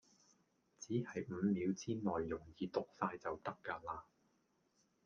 [0.79, 4.05] 只係五秒之內容易讀哂就得㗎啦